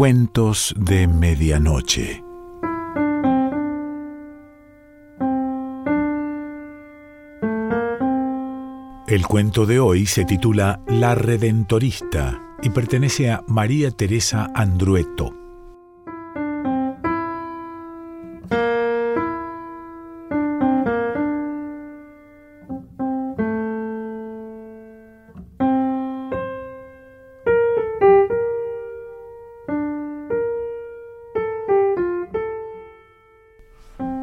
[0.00, 2.24] Cuentos de Medianoche.
[9.06, 15.39] El cuento de hoy se titula La Redentorista y pertenece a María Teresa Andrueto.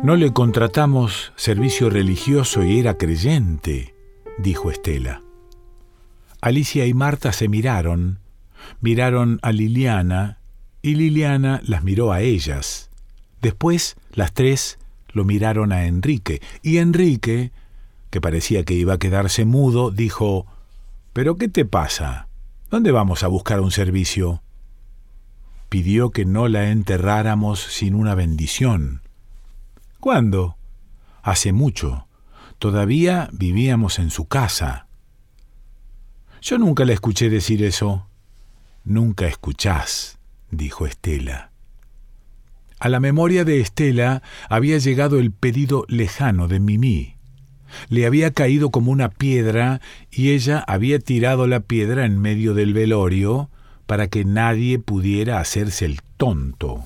[0.07, 3.93] No le contratamos servicio religioso y era creyente,
[4.37, 5.21] dijo Estela.
[6.39, 8.19] Alicia y Marta se miraron,
[8.79, 10.39] miraron a Liliana
[10.81, 12.89] y Liliana las miró a ellas.
[13.41, 17.51] Después las tres lo miraron a Enrique y Enrique,
[18.09, 20.45] que parecía que iba a quedarse mudo, dijo,
[21.11, 22.29] ¿Pero qué te pasa?
[22.71, 24.41] ¿Dónde vamos a buscar un servicio?
[25.67, 29.01] Pidió que no la enterráramos sin una bendición.
[29.99, 30.57] ¿Cuándo?
[31.21, 32.07] Hace mucho.
[32.59, 34.87] Todavía vivíamos en su casa.
[36.41, 38.07] Yo nunca la escuché decir eso.
[38.83, 40.17] Nunca escuchás,
[40.49, 41.51] dijo Estela.
[42.79, 47.15] A la memoria de Estela había llegado el pedido lejano de Mimí.
[47.89, 49.81] Le había caído como una piedra
[50.11, 53.49] y ella había tirado la piedra en medio del velorio
[53.87, 56.85] para que nadie pudiera hacerse el tonto.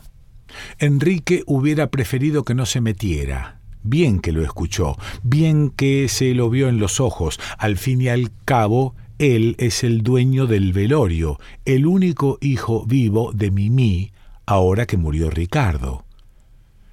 [0.79, 3.59] Enrique hubiera preferido que no se metiera.
[3.83, 7.39] Bien que lo escuchó, bien que se lo vio en los ojos.
[7.57, 13.31] Al fin y al cabo, él es el dueño del velorio, el único hijo vivo
[13.33, 14.11] de Mimí,
[14.45, 16.05] ahora que murió Ricardo.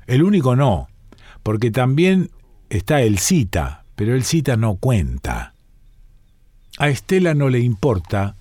[0.06, 0.89] El único no,
[1.43, 2.31] porque también
[2.70, 5.55] está el cita, pero el cita no cuenta.
[6.78, 8.37] A Estela no le importa,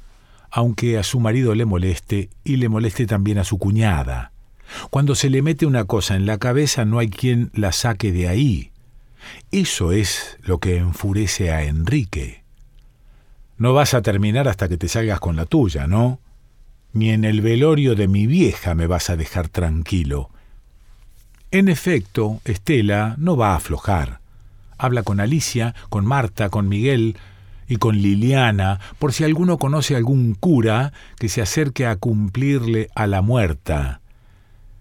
[0.52, 4.32] aunque a su marido le moleste y le moleste también a su cuñada.
[4.90, 8.28] Cuando se le mete una cosa en la cabeza no hay quien la saque de
[8.28, 8.72] ahí.
[9.52, 12.44] Eso es lo que enfurece a Enrique.
[13.58, 16.20] No vas a terminar hasta que te salgas con la tuya, ¿no?
[16.94, 20.30] Ni en el velorio de mi vieja me vas a dejar tranquilo.
[21.52, 24.20] En efecto, Estela no va a aflojar.
[24.78, 27.18] Habla con Alicia, con Marta, con Miguel
[27.68, 33.08] y con Liliana, por si alguno conoce algún cura que se acerque a cumplirle a
[33.08, 34.02] la muerta.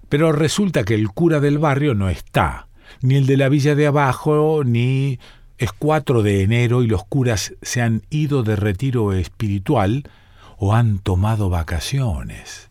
[0.09, 2.69] Pero resulta que el cura del barrio no está,
[3.00, 5.19] ni el de la villa de abajo, ni
[5.59, 10.05] es 4 de enero y los curas se han ido de retiro espiritual
[10.59, 12.71] o han tomado vacaciones.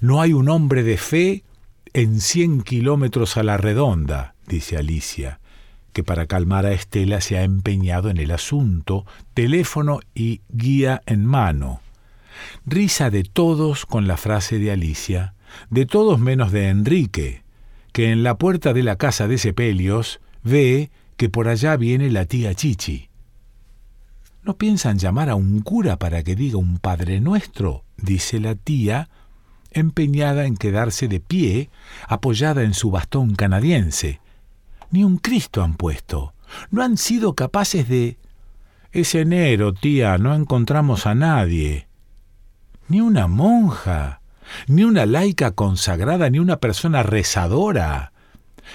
[0.00, 1.44] No hay un hombre de fe
[1.92, 5.40] en cien kilómetros a la redonda, dice Alicia,
[5.92, 9.04] que para calmar a Estela se ha empeñado en el asunto,
[9.34, 11.80] teléfono y guía en mano.
[12.66, 15.34] Risa de todos con la frase de Alicia,
[15.70, 17.42] de todos menos de Enrique,
[17.92, 22.26] que en la puerta de la casa de Sepelios ve que por allá viene la
[22.26, 23.08] tía Chichi.
[24.42, 27.84] ¿No piensan llamar a un cura para que diga un Padre Nuestro?
[27.96, 29.08] dice la tía,
[29.72, 31.70] empeñada en quedarse de pie,
[32.06, 34.20] apoyada en su bastón canadiense.
[34.90, 36.32] Ni un Cristo han puesto.
[36.70, 38.16] No han sido capaces de...
[38.92, 41.88] Es enero, tía, no encontramos a nadie.
[42.88, 44.17] Ni una monja
[44.66, 48.12] ni una laica consagrada, ni una persona rezadora.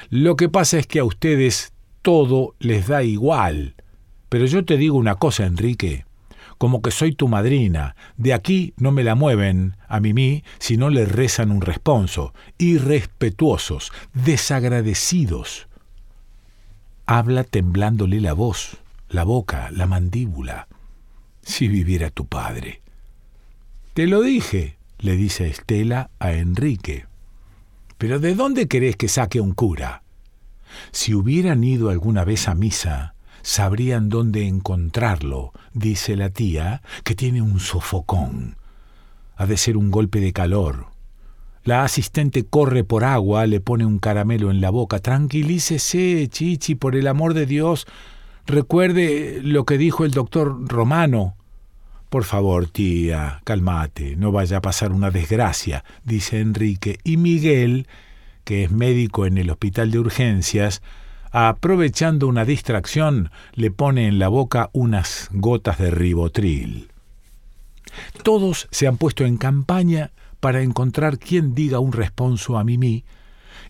[0.09, 3.75] Lo que pasa es que a ustedes todo les da igual.
[4.29, 6.05] Pero yo te digo una cosa, Enrique,
[6.57, 10.89] como que soy tu madrina, de aquí no me la mueven a Mimí si no
[10.89, 15.67] le rezan un responso, irrespetuosos, desagradecidos.
[17.05, 18.77] Habla temblándole la voz,
[19.09, 20.67] la boca, la mandíbula.
[21.41, 22.81] Si viviera tu padre.
[23.93, 27.05] Te lo dije, le dice Estela a Enrique.
[27.97, 30.01] Pero ¿de dónde querés que saque un cura?
[30.91, 37.41] Si hubieran ido alguna vez a misa, sabrían dónde encontrarlo, dice la tía, que tiene
[37.41, 38.55] un sofocón.
[39.35, 40.87] Ha de ser un golpe de calor.
[41.65, 44.99] La asistente corre por agua, le pone un caramelo en la boca.
[44.99, 47.87] Tranquilícese, Chichi, por el amor de Dios.
[48.45, 51.35] Recuerde lo que dijo el doctor Romano.
[52.13, 57.87] Por favor, tía, calmate, no vaya a pasar una desgracia, dice Enrique, y Miguel,
[58.43, 60.83] que es médico en el hospital de urgencias,
[61.31, 66.91] aprovechando una distracción, le pone en la boca unas gotas de ribotril.
[68.21, 73.05] Todos se han puesto en campaña para encontrar quien diga un responso a Mimi,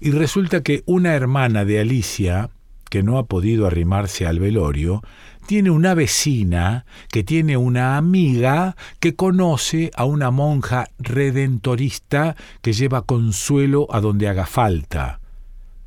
[0.02, 2.50] y resulta que una hermana de Alicia,
[2.90, 5.02] que no ha podido arrimarse al velorio,
[5.46, 13.04] tiene una vecina que tiene una amiga que conoce a una monja redentorista que lleva
[13.04, 15.20] consuelo a donde haga falta.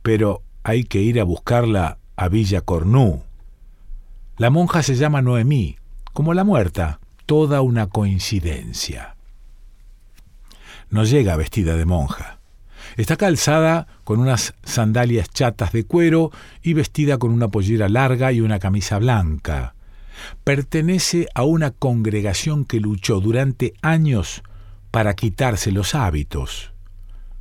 [0.03, 3.23] Pero hay que ir a buscarla a Villa Cornú.
[4.37, 5.77] La monja se llama Noemí,
[6.13, 9.17] como la muerta, toda una coincidencia.
[10.91, 12.36] No llega vestida de monja.
[12.97, 16.31] Está calzada con unas sandalias chatas de cuero
[16.63, 19.75] y vestida con una pollera larga y una camisa blanca.
[20.45, 24.43] Pertenece a una congregación que luchó durante años
[24.91, 26.73] para quitarse los hábitos.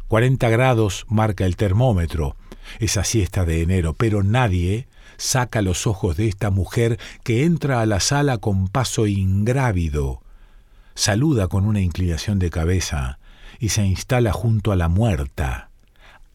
[0.10, 2.36] 40 grados marca el termómetro,
[2.80, 7.86] esa siesta de enero, pero nadie saca los ojos de esta mujer que entra a
[7.86, 10.22] la sala con paso ingrávido,
[10.96, 13.20] saluda con una inclinación de cabeza
[13.60, 15.70] y se instala junto a la muerta,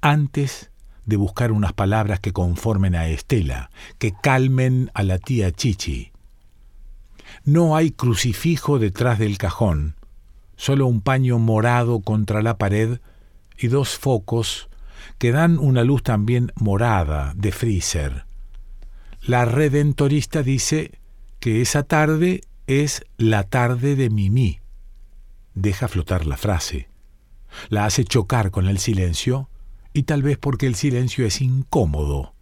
[0.01, 0.71] antes
[1.07, 6.13] de buscar unas palabras que conformen a Estela, que calmen a la tía Chichi.
[7.45, 9.97] No hay crucifijo detrás del cajón,
[10.57, 13.01] solo un paño morado contra la pared
[13.59, 14.69] y dos focos
[15.19, 18.25] que dan una luz también morada de freezer.
[19.23, 20.99] La redentorista dice
[21.41, 24.61] que esa tarde es la tarde de Mimi.
[25.55, 26.90] Deja flotar la frase.
[27.69, 29.49] La hace chocar con el silencio
[29.93, 32.35] y tal vez porque el silencio es incómodo.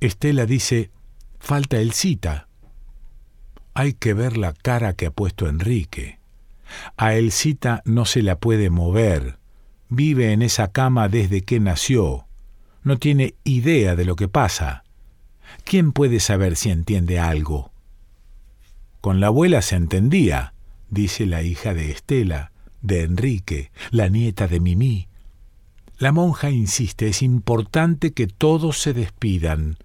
[0.00, 0.90] Estela dice,
[1.38, 2.48] falta el cita.
[3.74, 6.18] Hay que ver la cara que ha puesto Enrique.
[6.96, 9.38] A el cita no se la puede mover.
[9.88, 12.26] Vive en esa cama desde que nació.
[12.82, 14.84] No tiene idea de lo que pasa.
[15.64, 17.72] ¿Quién puede saber si entiende algo?
[19.00, 20.54] Con la abuela se entendía,
[20.88, 22.51] dice la hija de Estela,
[22.82, 25.08] de Enrique, la nieta de Mimí.
[25.98, 29.76] La monja insiste, es importante que todos se despidan.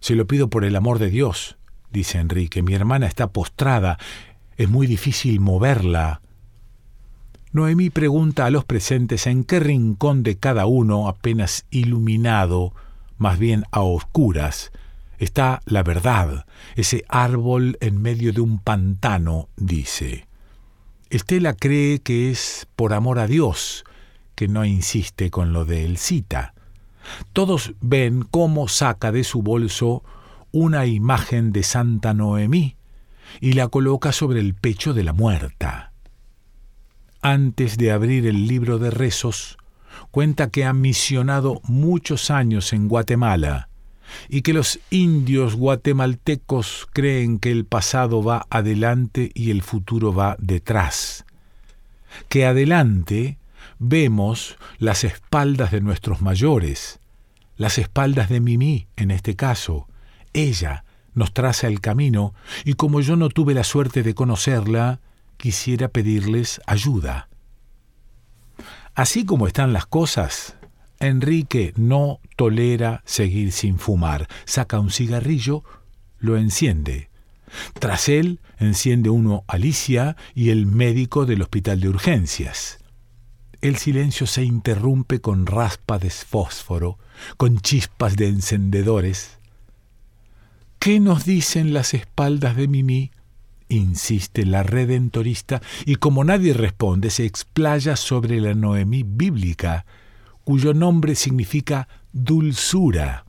[0.00, 1.56] Se lo pido por el amor de Dios,
[1.90, 2.62] dice Enrique.
[2.62, 3.98] Mi hermana está postrada,
[4.56, 6.20] es muy difícil moverla.
[7.52, 12.72] Noemí pregunta a los presentes en qué rincón de cada uno, apenas iluminado,
[13.18, 14.72] más bien a oscuras,
[15.18, 20.26] está la verdad, ese árbol en medio de un pantano, dice.
[21.08, 23.84] Estela cree que es por amor a Dios
[24.34, 26.54] que no insiste con lo de el cita.
[27.32, 30.02] Todos ven cómo saca de su bolso
[30.50, 32.76] una imagen de Santa Noemí
[33.40, 35.92] y la coloca sobre el pecho de la muerta.
[37.22, 39.58] Antes de abrir el libro de rezos,
[40.10, 43.68] cuenta que ha misionado muchos años en Guatemala
[44.28, 50.36] y que los indios guatemaltecos creen que el pasado va adelante y el futuro va
[50.38, 51.24] detrás.
[52.28, 53.38] Que adelante
[53.78, 57.00] vemos las espaldas de nuestros mayores,
[57.56, 59.88] las espaldas de Mimi en este caso.
[60.32, 65.00] Ella nos traza el camino y como yo no tuve la suerte de conocerla,
[65.36, 67.28] quisiera pedirles ayuda.
[68.94, 70.56] Así como están las cosas,
[71.00, 74.28] Enrique no tolera seguir sin fumar.
[74.44, 75.62] Saca un cigarrillo,
[76.18, 77.10] lo enciende.
[77.78, 82.78] Tras él enciende uno Alicia y el médico del hospital de urgencias.
[83.60, 86.98] El silencio se interrumpe con raspa de fósforo,
[87.36, 89.38] con chispas de encendedores.
[90.78, 93.10] ¿Qué nos dicen las espaldas de Mimi?
[93.68, 99.86] insiste la redentorista, y como nadie responde, se explaya sobre la Noemí bíblica,
[100.46, 103.24] cuyo nombre significa dulzura.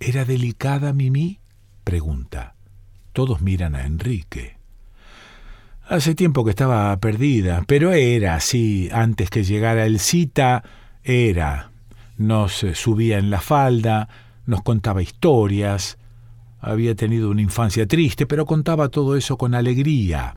[0.00, 1.38] ¿Era delicada Mimi?
[1.84, 2.56] pregunta.
[3.12, 4.56] Todos miran a Enrique.
[5.88, 10.64] Hace tiempo que estaba perdida, pero era así, antes que llegara el cita,
[11.04, 11.70] era.
[12.16, 14.08] Nos subía en la falda,
[14.46, 15.96] nos contaba historias,
[16.58, 20.34] había tenido una infancia triste, pero contaba todo eso con alegría.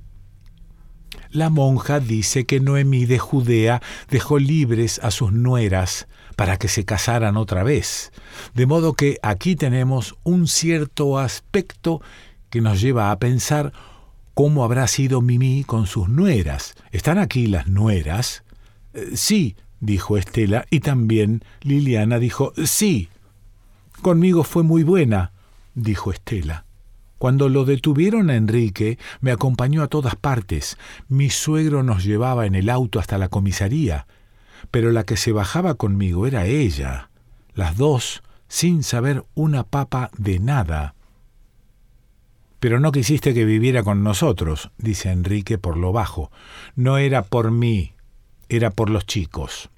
[1.32, 6.86] La monja dice que Noemí de Judea dejó libres a sus nueras para que se
[6.86, 8.12] casaran otra vez,
[8.56, 12.02] de modo que aquí tenemos un cierto aspecto
[12.50, 13.74] que nos lleva a pensar
[14.34, 16.74] cómo habrá sido Mimi con sus nueras.
[16.92, 18.44] ¿Están aquí las nueras?
[18.94, 23.10] Eh, sí, dijo Estela, y también Liliana dijo sí.
[24.02, 25.34] Conmigo fue muy buena,
[25.76, 26.66] dijo Estela.
[27.20, 30.78] Cuando lo detuvieron a Enrique, me acompañó a todas partes.
[31.10, 34.08] Mi suegro nos llevaba en el auto hasta la comisaría,
[34.72, 37.10] pero la que se bajaba conmigo era ella.
[37.54, 40.96] Las dos, sin saber una papa de nada.
[42.62, 46.32] Pero no quisiste que viviera con nosotros, dice Enrique por lo bajo.
[46.76, 47.96] No era por mí,
[48.48, 49.70] era por los chicos.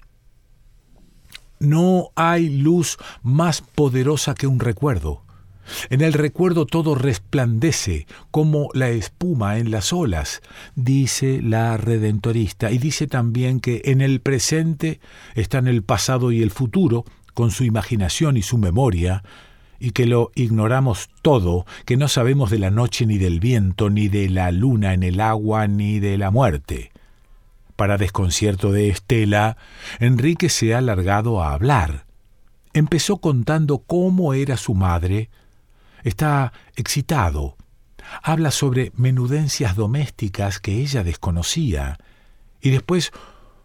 [1.58, 5.21] No hay luz más poderosa que un recuerdo.
[5.90, 10.42] En el recuerdo todo resplandece como la espuma en las olas,
[10.74, 15.00] dice la redentorista, y dice también que en el presente
[15.34, 17.04] están el pasado y el futuro,
[17.34, 19.22] con su imaginación y su memoria,
[19.78, 24.08] y que lo ignoramos todo, que no sabemos de la noche ni del viento, ni
[24.08, 26.92] de la luna en el agua, ni de la muerte.
[27.74, 29.56] Para desconcierto de Estela,
[29.98, 32.06] Enrique se ha largado a hablar.
[32.74, 35.30] Empezó contando cómo era su madre.
[36.02, 37.56] Está excitado.
[38.22, 41.98] Habla sobre menudencias domésticas que ella desconocía.
[42.60, 43.12] Y después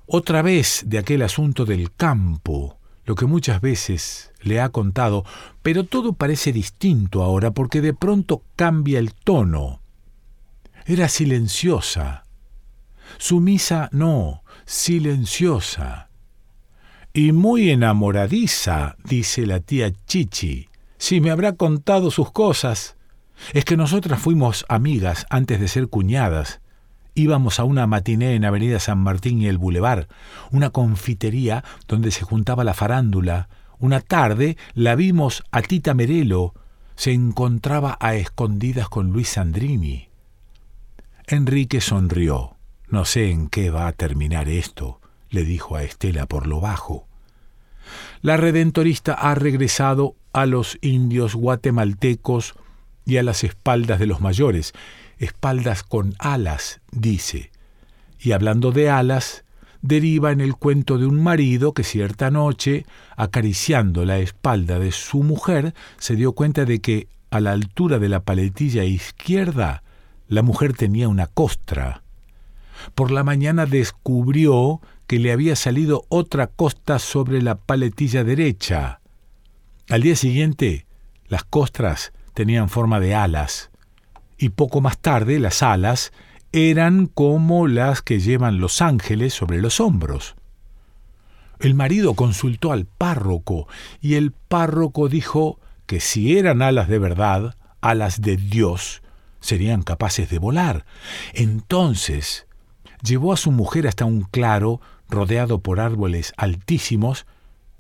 [0.06, 5.26] otra vez de aquel asunto del campo, lo que muchas veces le ha contado,
[5.62, 9.82] pero todo parece distinto ahora porque de pronto cambia el tono.
[10.86, 12.24] Era silenciosa,
[13.18, 16.10] Sumisa no, silenciosa.
[17.14, 20.70] Y muy enamoradiza, dice la tía Chichi.
[20.98, 22.96] Si me habrá contado sus cosas.
[23.54, 26.60] Es que nosotras fuimos amigas antes de ser cuñadas.
[27.14, 30.08] Íbamos a una matiné en Avenida San Martín y el Boulevard,
[30.52, 33.50] una confitería donde se juntaba la farándula.
[33.80, 36.54] Una tarde la vimos a Tita Merelo.
[36.96, 40.10] Se encontraba a escondidas con Luis Sandrini.
[41.28, 42.56] Enrique sonrió.
[42.88, 47.08] No sé en qué va a terminar esto, le dijo a Estela por lo bajo.
[48.22, 52.56] La redentorista ha regresado a los indios guatemaltecos
[53.06, 54.74] y a las espaldas de los mayores,
[55.18, 57.52] espaldas con alas, dice.
[58.20, 59.44] Y hablando de alas,
[59.82, 65.24] deriva en el cuento de un marido que cierta noche, acariciando la espalda de su
[65.24, 69.84] mujer, se dio cuenta de que a la altura de la paletilla izquierda
[70.28, 72.04] la mujer tenía una costra
[72.96, 79.00] por la mañana descubrió que le había salido otra costa sobre la paletilla derecha.
[79.90, 80.86] Al día siguiente,
[81.30, 83.72] las costras tenían forma de alas,
[84.38, 86.12] y poco más tarde las alas
[86.52, 90.36] eran como las que llevan los ángeles sobre los hombros.
[91.60, 93.70] El marido consultó al párroco,
[94.02, 99.02] y el párroco dijo que si eran alas de verdad, alas de Dios,
[99.40, 100.86] serían capaces de volar.
[101.34, 102.46] Entonces
[103.02, 107.26] llevó a su mujer hasta un claro rodeado por árboles altísimos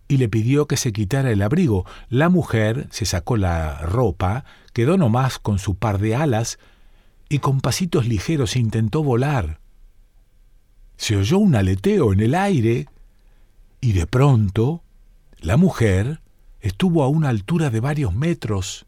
[0.08, 1.86] y le pidió que se quitara el abrigo.
[2.10, 6.60] La mujer se sacó la ropa, quedó nomás con su par de alas
[7.30, 9.60] y con pasitos ligeros intentó volar.
[10.96, 12.88] Se oyó un aleteo en el aire
[13.82, 14.82] y de pronto
[15.40, 16.22] la mujer
[16.62, 18.86] estuvo a una altura de varios metros.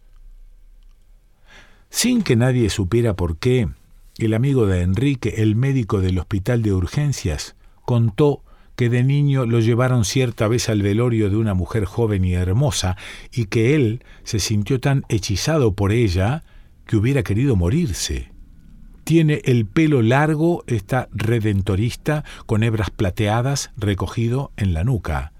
[1.89, 3.69] Sin que nadie supiera por qué,
[4.17, 8.43] el amigo de Enrique, el médico del hospital de urgencias, contó
[8.79, 12.95] que de niño lo llevaron cierta vez al velorio de una mujer joven y hermosa,
[13.29, 16.45] y que él se sintió tan hechizado por ella
[16.85, 18.31] que hubiera querido morirse.
[19.03, 25.33] Tiene el pelo largo, está redentorista, con hebras plateadas, recogido en la nuca.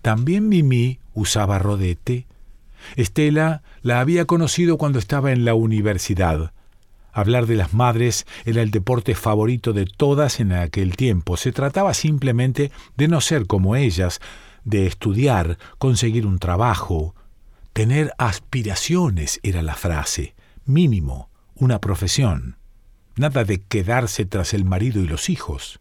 [0.00, 2.26] También Mimi usaba rodete.
[2.96, 6.54] Estela la había conocido cuando estaba en la universidad.
[7.12, 11.36] Hablar de las madres era el deporte favorito de todas en aquel tiempo.
[11.36, 14.20] Se trataba simplemente de no ser como ellas,
[14.64, 17.14] de estudiar, conseguir un trabajo.
[17.72, 22.56] Tener aspiraciones era la frase, mínimo, una profesión.
[23.16, 25.80] Nada de quedarse tras el marido y los hijos.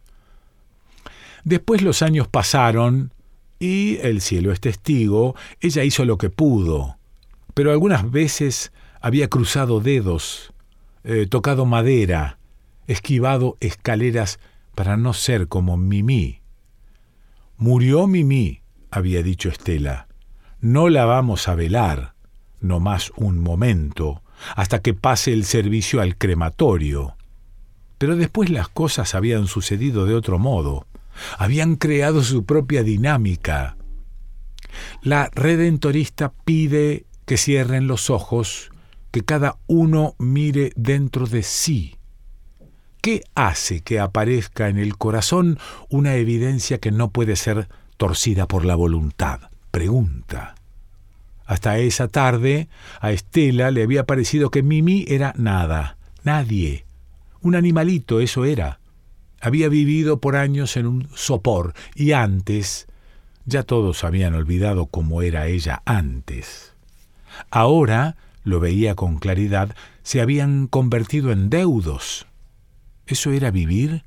[1.43, 3.13] Después los años pasaron
[3.59, 6.98] y, el cielo es testigo, ella hizo lo que pudo,
[7.53, 8.71] pero algunas veces
[9.01, 10.53] había cruzado dedos
[11.11, 12.37] eh, tocado madera,
[12.85, 14.39] esquivado escaleras
[14.75, 16.43] para no ser como Mimí.
[17.57, 18.61] Murió Mimí,
[18.91, 20.07] había dicho Estela.
[20.61, 22.13] No la vamos a velar,
[22.61, 24.21] no más un momento,
[24.55, 27.15] hasta que pase el servicio al crematorio.
[27.97, 30.85] Pero después las cosas habían sucedido de otro modo,
[31.39, 33.77] habían creado su propia dinámica.
[35.01, 38.69] La redentorista pide que cierren los ojos
[39.11, 41.95] que cada uno mire dentro de sí.
[43.01, 45.57] ¿Qué hace que aparezca en el corazón
[45.89, 49.49] una evidencia que no puede ser torcida por la voluntad?
[49.71, 50.55] Pregunta.
[51.45, 52.67] Hasta esa tarde
[52.99, 56.85] a Estela le había parecido que Mimi era nada, nadie.
[57.41, 58.79] Un animalito, eso era.
[59.41, 62.87] Había vivido por años en un sopor y antes
[63.45, 66.73] ya todos habían olvidado cómo era ella antes.
[67.49, 68.17] Ahora
[68.50, 72.27] lo veía con claridad, se habían convertido en deudos.
[73.08, 74.03] ¿Eso era vivir?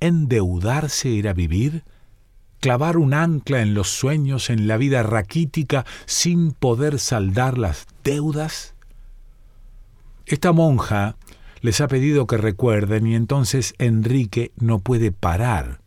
[0.00, 1.84] ¿Endeudarse era vivir?
[2.60, 8.74] clavar un ancla en los sueños, en la vida raquítica, sin poder saldar las deudas?
[10.26, 11.16] Esta monja
[11.62, 15.80] les ha pedido que recuerden y entonces Enrique no puede parar.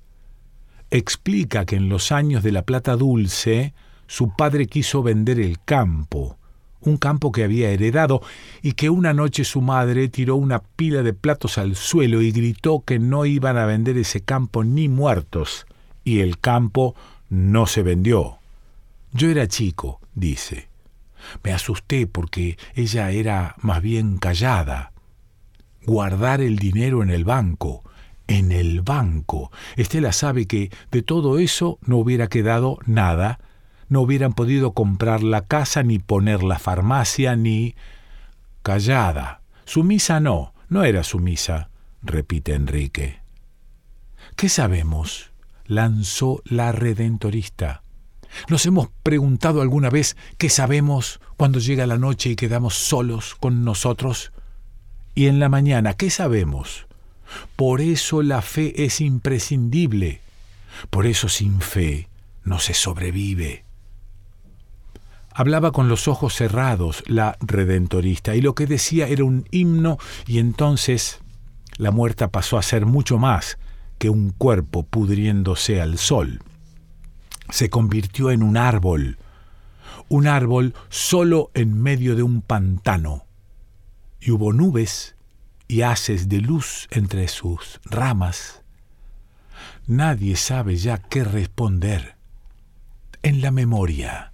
[0.90, 3.74] Explica que en los años de la plata dulce
[4.08, 6.38] su padre quiso vender el campo,
[6.86, 8.22] un campo que había heredado,
[8.62, 12.84] y que una noche su madre tiró una pila de platos al suelo y gritó
[12.86, 15.66] que no iban a vender ese campo ni muertos,
[16.04, 16.96] y el campo
[17.30, 18.38] no se vendió.
[19.12, 20.70] Yo era chico, dice.
[21.44, 24.92] Me asusté porque ella era más bien callada.
[25.86, 27.84] Guardar el dinero en el banco,
[28.28, 29.52] en el banco.
[29.76, 33.40] Estela sabe que de todo eso no hubiera quedado nada,
[33.94, 37.76] no hubieran podido comprar la casa, ni poner la farmacia, ni...
[38.62, 39.42] Callada.
[39.66, 41.70] Sumisa no, no era sumisa,
[42.02, 43.22] repite Enrique.
[44.36, 45.32] ¿Qué sabemos?
[45.66, 47.84] lanzó la redentorista.
[48.50, 53.64] ¿Nos hemos preguntado alguna vez qué sabemos cuando llega la noche y quedamos solos con
[53.64, 54.32] nosotros?
[55.16, 56.88] Y en la mañana, ¿qué sabemos?
[57.56, 60.22] Por eso la fe es imprescindible.
[60.90, 62.10] Por eso sin fe
[62.44, 63.64] no se sobrevive.
[65.36, 69.98] Hablaba con los ojos cerrados la redentorista y lo que decía era un himno
[70.28, 71.20] y entonces
[71.78, 73.58] la muerta pasó a ser mucho más
[73.98, 76.40] que un cuerpo pudriéndose al sol
[77.54, 79.20] se convirtió en un árbol,
[80.10, 83.28] un árbol solo en medio de un pantano,
[84.20, 85.16] y hubo nubes
[85.68, 88.64] y haces de luz entre sus ramas.
[89.86, 92.16] Nadie sabe ya qué responder.
[93.22, 94.33] En la memoria,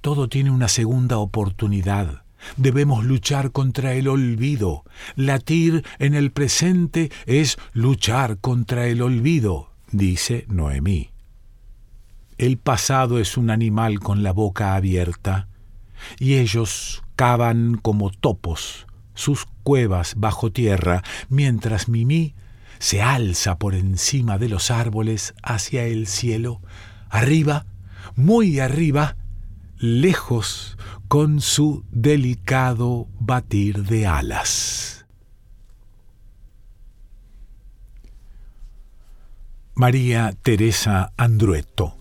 [0.00, 2.22] todo tiene una segunda oportunidad.
[2.56, 4.84] Debemos luchar contra el olvido.
[5.14, 11.10] Latir en el presente es luchar contra el olvido, dice Noemí.
[12.38, 15.48] El pasado es un animal con la boca abierta,
[16.18, 18.86] y ellos cavan como topos
[19.20, 22.34] sus cuevas bajo tierra, mientras Mimí
[22.78, 26.62] se alza por encima de los árboles hacia el cielo,
[27.10, 27.66] arriba,
[28.16, 29.16] muy arriba,
[29.80, 30.76] lejos,
[31.08, 35.06] con su delicado batir de alas.
[39.74, 41.96] María Teresa Andrueto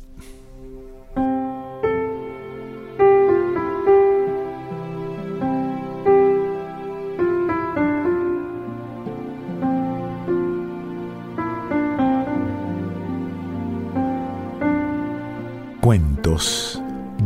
[15.80, 16.79] Cuentos